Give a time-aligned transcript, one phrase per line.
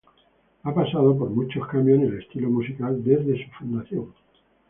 [0.63, 4.11] Ha pasado por muchos cambios en el estilo musical desde su fundación.